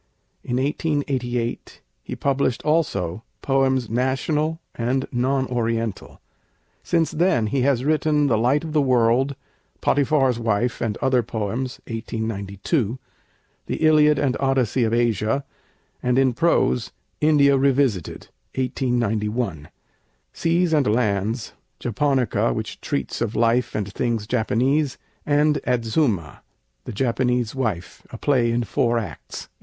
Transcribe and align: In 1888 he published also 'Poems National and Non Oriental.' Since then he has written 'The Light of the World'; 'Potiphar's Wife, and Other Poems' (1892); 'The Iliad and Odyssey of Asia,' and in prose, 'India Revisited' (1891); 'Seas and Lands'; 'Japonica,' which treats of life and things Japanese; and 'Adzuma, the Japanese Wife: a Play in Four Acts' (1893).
In 0.43 0.55
1888 0.55 1.79
he 2.01 2.15
published 2.15 2.63
also 2.63 3.21
'Poems 3.43 3.87
National 3.87 4.59
and 4.73 5.05
Non 5.11 5.45
Oriental.' 5.45 6.19
Since 6.81 7.11
then 7.11 7.45
he 7.45 7.61
has 7.61 7.85
written 7.85 8.25
'The 8.25 8.35
Light 8.39 8.63
of 8.63 8.73
the 8.73 8.81
World'; 8.81 9.35
'Potiphar's 9.79 10.39
Wife, 10.39 10.81
and 10.81 10.97
Other 11.03 11.21
Poems' 11.21 11.79
(1892); 11.85 12.97
'The 13.67 13.75
Iliad 13.75 14.17
and 14.17 14.35
Odyssey 14.39 14.85
of 14.85 14.91
Asia,' 14.91 15.45
and 16.01 16.17
in 16.17 16.33
prose, 16.33 16.91
'India 17.19 17.55
Revisited' 17.55 18.29
(1891); 18.55 19.67
'Seas 20.33 20.73
and 20.73 20.87
Lands'; 20.87 21.53
'Japonica,' 21.79 22.53
which 22.53 22.81
treats 22.81 23.21
of 23.21 23.35
life 23.35 23.75
and 23.75 23.93
things 23.93 24.25
Japanese; 24.25 24.97
and 25.27 25.61
'Adzuma, 25.67 26.41
the 26.85 26.91
Japanese 26.91 27.53
Wife: 27.53 28.01
a 28.11 28.17
Play 28.17 28.49
in 28.51 28.63
Four 28.63 28.97
Acts' 28.97 29.41
(1893). 29.45 29.49